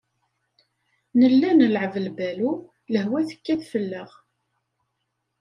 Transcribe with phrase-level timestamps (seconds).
[1.19, 2.51] Nella nleɛɛeb lbalu,
[2.93, 4.09] lehwa tekkat fell-aɣ.